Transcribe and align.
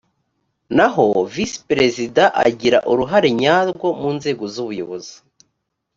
naho 0.75 1.05
visi 1.33 1.59
perezida 1.69 2.23
agira 2.45 2.77
uruhare 2.91 3.29
nyarwo 3.41 3.87
mu 3.99 4.09
nzego 4.17 4.43
z’ubuyobozi 4.53 5.15